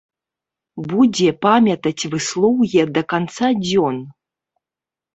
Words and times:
Будзе 0.93 1.29
памятаць 1.47 2.07
выслоўе 2.15 2.81
да 2.99 3.07
канца 3.17 3.55
дзён. 3.65 4.05